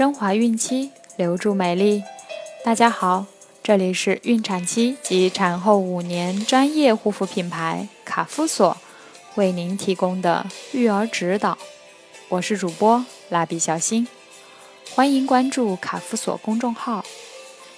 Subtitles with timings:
[0.00, 2.02] 升华孕期，留住美丽。
[2.64, 3.26] 大家好，
[3.62, 8.74] 这里是孕产期及产后五年专业护肤品牌卡夫索
[9.34, 11.58] 为您提供的育儿指导。
[12.30, 14.08] 我是主播蜡笔小新，
[14.94, 17.04] 欢迎关注卡夫索公众号。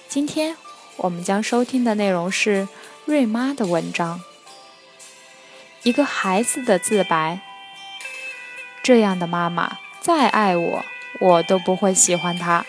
[0.07, 0.55] 今天
[0.95, 2.69] 我们将收听的内容是
[3.03, 4.17] 瑞妈的文章
[5.83, 7.35] 《一个孩子的自白》。
[8.81, 10.85] 这样的妈妈再爱我。
[11.19, 12.65] 我都不会喜欢他。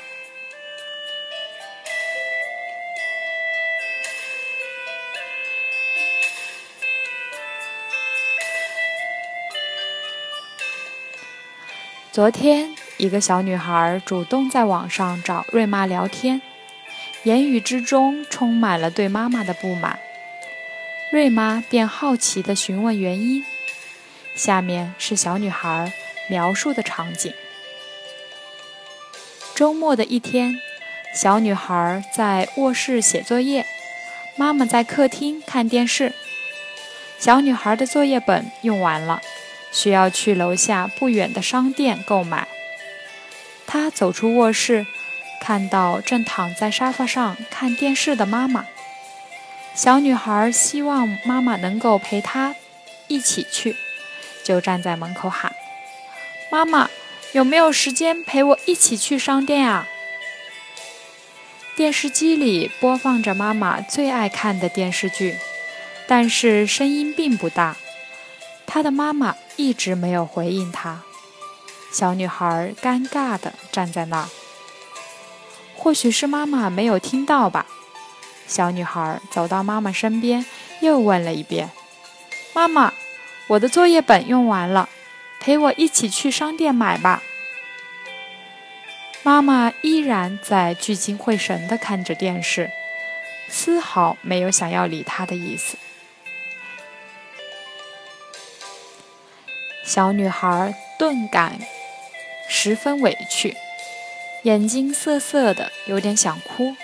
[12.12, 16.40] 昨天，一个小女孩主动在网上找瑞妈聊天，
[17.24, 19.98] 言语之中充满了对妈妈的不满。
[21.10, 23.44] 瑞妈便好奇地询问原因。
[24.36, 25.92] 下面是小女孩
[26.28, 27.34] 描述的场景。
[29.54, 30.60] 周末的一天，
[31.14, 33.64] 小女孩在卧室写作业，
[34.34, 36.12] 妈妈在客厅看电视。
[37.20, 39.20] 小女孩的作业本用完了，
[39.70, 42.48] 需要去楼下不远的商店购买。
[43.64, 44.86] 她走出卧室，
[45.40, 48.66] 看到正躺在沙发上看电视的妈妈。
[49.72, 52.56] 小女孩希望妈妈能够陪她
[53.06, 53.76] 一起去，
[54.42, 55.54] 就站在门口喊
[56.50, 56.90] ：“妈妈。”
[57.34, 59.88] 有没有时间陪我一起去商店啊？
[61.74, 65.36] 电视机里播放着妈妈最爱看的电视剧，
[66.06, 67.76] 但是声音并不大。
[68.68, 71.02] 她的妈妈一直没有回应她。
[71.90, 74.28] 小女孩尴尬地站在那儿。
[75.74, 77.66] 或许是妈妈没有听到吧。
[78.46, 80.46] 小女孩走到妈妈身边，
[80.80, 81.72] 又问了一遍
[82.54, 82.92] ：“妈妈，
[83.48, 84.88] 我的作业本用完了。”
[85.44, 87.22] 陪我一起去商店买吧。
[89.22, 92.70] 妈妈依然在聚精会神地看着电视，
[93.50, 95.76] 丝毫没有想要理她的意思。
[99.84, 101.58] 小女孩顿感
[102.48, 103.54] 十分委屈，
[104.44, 106.74] 眼睛涩涩的，有点想哭，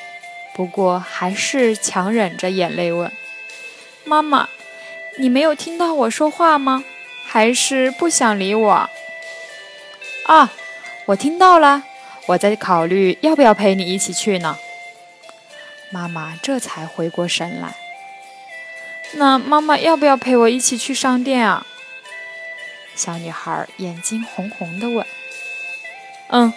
[0.55, 3.11] 不过还是强忍着眼泪问
[4.05, 4.51] ：“妈妈，
[5.19, 6.85] 你没有听到我说话吗？”
[7.33, 8.91] 还是不想理我
[10.27, 10.53] 啊！
[11.07, 11.85] 我听到了，
[12.27, 14.59] 我在考虑要不要陪你一起去呢。
[15.93, 17.77] 妈妈这才回过神来。
[19.13, 21.65] 那妈妈要不要陪我一起去商店啊？
[22.97, 25.07] 小女孩眼睛红红的问。
[26.31, 26.53] 嗯，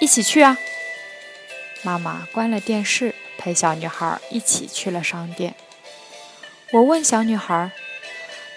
[0.00, 0.58] 一起去啊。
[1.80, 5.54] 妈妈关了电视，陪小女孩一起去了商店。
[6.72, 7.70] 我问小女孩。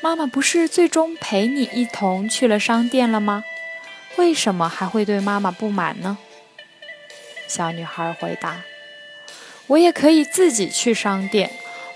[0.04, 3.46] 妈妈不是最终陪你一同去了商店了吗？
[4.18, 6.18] 为什么还会对妈妈不满呢？
[7.48, 8.64] 小女孩回答
[9.68, 11.50] ：“我也可以自己去商店。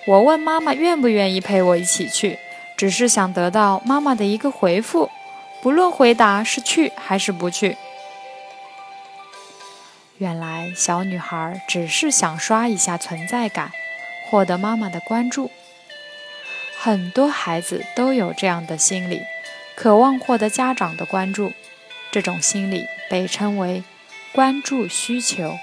[0.05, 2.39] 我问妈妈愿不愿意陪我一起去，
[2.77, 5.11] 只是想得到妈妈的一个回复，
[5.61, 7.75] 不论回答是去还是不去。”
[10.17, 13.73] 原来小女孩只是想刷一下存在感，
[14.29, 15.51] 获得妈妈的关注。
[16.87, 19.21] 很多孩子都有这样的心理，
[19.75, 21.51] 渴望获得家长的关注。
[22.11, 23.83] 这种心理被称为
[24.31, 25.57] 关注需求。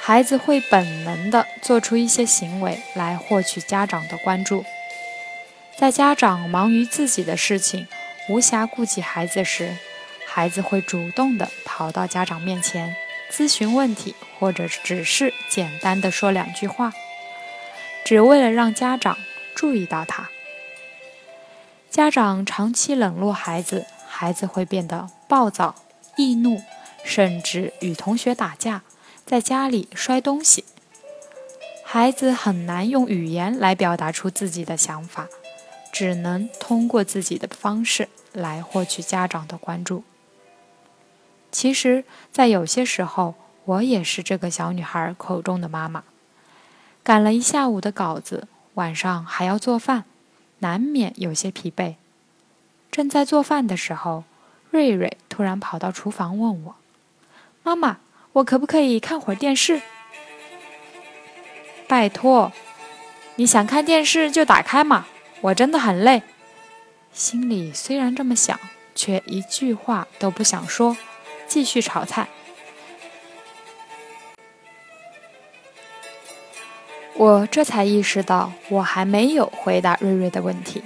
[0.00, 4.64] 孩子会本能地做出一些行为来获取家长的关注。
[5.76, 7.86] 在家长忙于自己的事情，
[8.28, 9.76] 无暇顾及孩子时，
[10.26, 12.96] 孩子会主动地跑到家长面前
[13.30, 16.92] 咨询问题，或者只是简单的说两句话，
[18.04, 19.16] 只为了让家长。
[19.54, 20.28] 注意到他，
[21.90, 25.74] 家长长期冷落孩子，孩子会变得暴躁、
[26.16, 26.60] 易怒，
[27.04, 28.82] 甚至与同学打架，
[29.24, 30.64] 在家里摔东西。
[31.84, 35.28] 孩子很难用语言来表达出自己的想法，
[35.92, 40.02] 只能通过自己的方式来获取家长的关注。
[41.52, 43.34] 其实，在有些时候，
[43.64, 46.02] 我也是这个小女孩口中的妈妈，
[47.04, 48.48] 赶了一下午的稿子。
[48.74, 50.04] 晚上还要做饭，
[50.58, 51.94] 难免有些疲惫。
[52.90, 54.24] 正在做饭的时候，
[54.70, 56.76] 瑞瑞突然跑到厨房问我
[57.62, 57.98] ：“妈妈，
[58.34, 59.82] 我可不可以看会儿电视
[61.86, 62.52] ？”“拜托，
[63.36, 65.06] 你想看电视就打开嘛，
[65.40, 66.22] 我真的很累。”
[67.12, 68.58] 心里虽然这么想，
[68.94, 70.96] 却一句话都不想说，
[71.46, 72.28] 继续炒菜。
[77.16, 80.82] 我这才意识到，我还没有回答瑞瑞的问题。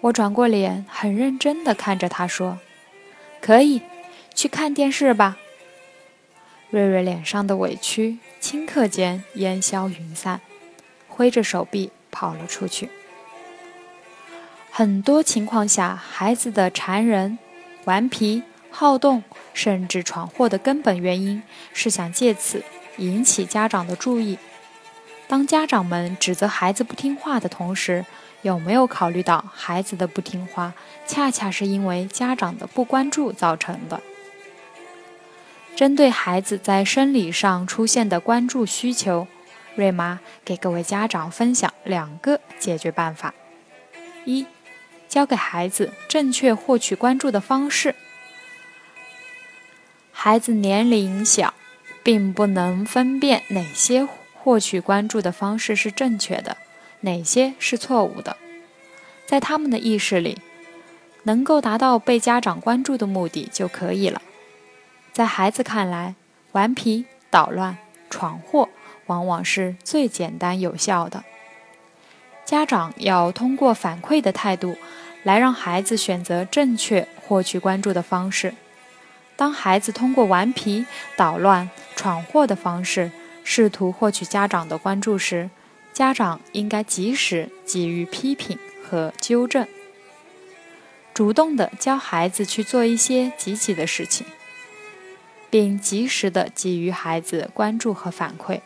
[0.00, 2.58] 我转过脸，很认真地看着他说
[3.42, 3.82] ：“可以，
[4.32, 5.36] 去看电视吧。”
[6.70, 10.40] 瑞瑞脸上的委屈顷刻间烟消云散，
[11.08, 12.88] 挥着手臂跑了出去。
[14.70, 17.38] 很多情况下，孩子的缠人、
[17.84, 21.42] 顽皮、好动，甚至闯祸的根本原因
[21.72, 22.62] 是想借此
[22.98, 24.38] 引起家长的注意。
[25.34, 28.06] 当家长们指责孩子不听话的同时，
[28.42, 30.74] 有没有考虑到孩子的不听话，
[31.08, 34.00] 恰恰是因为家长的不关注造成的？
[35.74, 39.26] 针对孩子在生理上出现的关注需求，
[39.74, 43.34] 瑞妈给各位家长分享两个解决办法：
[44.24, 44.46] 一。
[45.08, 47.96] 教给孩子正确获取关注的方式。
[50.12, 51.54] 孩子年龄小，
[52.04, 54.04] 并不能分辨哪些
[54.44, 56.58] 获取关注的方式是正确的，
[57.00, 58.36] 哪些是错误的。
[59.24, 60.38] 在他们的意识里，
[61.22, 64.20] 能够达到被家长关注的目的就可以了。
[65.14, 66.14] 在孩子看来，
[66.52, 67.78] 顽皮、捣乱、
[68.10, 68.68] 闯祸，
[69.06, 71.24] 往往是最简单有效的。
[72.44, 74.76] 家长要通过反馈的态度。
[75.24, 78.52] 来让孩子选择正确获取关注的方式。
[79.36, 80.84] 当孩子通过顽皮、
[81.16, 83.10] 捣乱、闯祸的方式
[83.44, 85.50] 试图获取家长的关注时，
[85.92, 89.68] 家长应该及时给予批评和纠正，
[91.12, 94.26] 主动的教孩子去做一些积极的事情，
[95.48, 98.60] 并及时的给予孩子关注和反馈，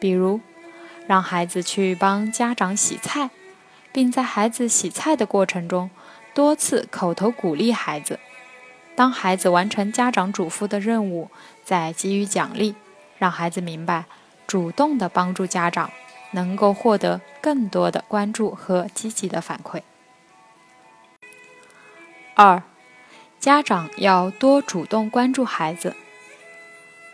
[0.00, 0.40] 比如
[1.06, 3.30] 让孩子去帮家长洗菜。
[3.92, 5.90] 并在孩子洗菜的过程中，
[6.32, 8.20] 多次口头鼓励孩子。
[8.94, 11.28] 当孩子完成家长嘱咐的任务，
[11.64, 12.76] 再给予奖励，
[13.20, 14.06] 让孩子明白，
[14.48, 15.92] 主动的帮助家长
[16.32, 19.82] 能够获得更多的关注和积极的反馈。
[22.34, 22.60] 二，
[23.38, 25.94] 家长要多主动关注孩子。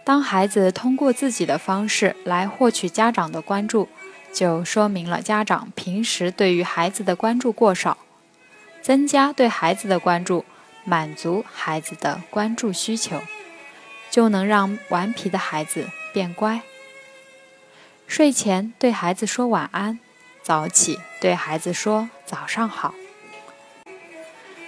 [0.05, 3.89] 当孩子通过自己的方式来获取家长的关注。
[4.33, 7.97] 就说明了家长平时对于孩子的关注过少，
[8.83, 10.45] 增加对孩子的关注，
[10.85, 13.23] 满足孩子的关注需求，
[14.17, 16.63] 就能让顽皮的孩子变乖。
[18.07, 19.99] 睡前对孩子说晚安，
[20.43, 22.95] 早起对孩子说早上好，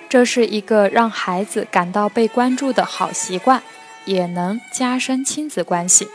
[0.07, 3.63] 这是一个让孩子感到被关注的好习惯，
[4.05, 6.11] 也能加深亲子关系。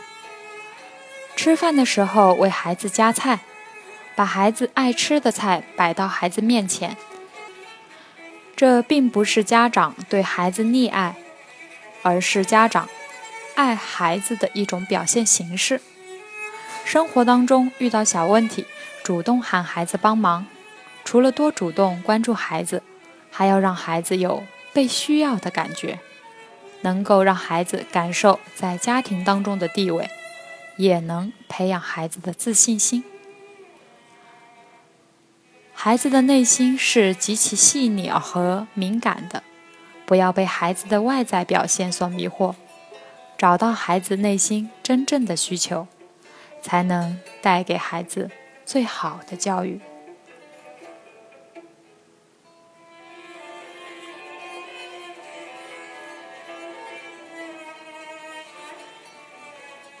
[1.34, 3.40] 吃饭的时候为孩子夹菜，
[4.14, 6.96] 把孩子爱吃的菜摆到孩子面前。
[8.54, 11.16] 这并不是家长对孩子溺爱，
[12.02, 12.88] 而是家长
[13.54, 15.80] 爱孩子的一种表现形式。
[16.84, 18.66] 生活当中遇到小问题，
[19.02, 20.46] 主动喊孩子帮忙，
[21.04, 22.82] 除了多主动关注孩子，
[23.30, 25.98] 还要让孩子有被需要的感觉，
[26.82, 30.08] 能够让孩子感受在家庭当中的地位。
[30.76, 33.04] 也能培养孩子的自信心。
[35.72, 39.44] 孩子的内心是极其细腻和敏感的，
[40.04, 42.56] 不要被孩子的外在表现所迷惑，
[43.36, 45.86] 找到孩子内心真正的需求，
[46.62, 48.30] 才能带给孩子
[48.64, 49.80] 最好的教育。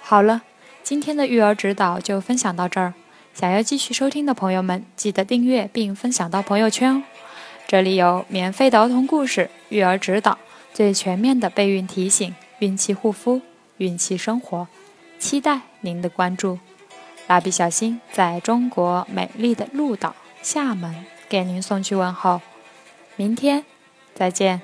[0.00, 0.42] 好了。
[0.84, 2.92] 今天的育儿指导就分享到这儿，
[3.32, 7.02] 想要继续收听的朋友们，记得订阅并分享到朋友圈哦。
[7.66, 10.36] 这里有免费的儿童故事、育儿指导、
[10.74, 13.42] 最全面的备孕提醒、孕期护肤、
[13.76, 14.66] 孕期生活，
[15.18, 16.58] 期待您的关注。
[17.26, 22.40] 蜡笔小新在中国美丽的鹭岛厦门给您送去问候，
[23.16, 23.66] 明天
[24.14, 24.62] 再见。